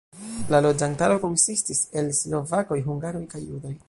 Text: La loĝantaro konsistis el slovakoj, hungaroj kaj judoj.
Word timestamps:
La 0.53 0.61
loĝantaro 0.65 1.19
konsistis 1.25 1.81
el 2.01 2.11
slovakoj, 2.21 2.79
hungaroj 2.89 3.23
kaj 3.35 3.43
judoj. 3.51 3.75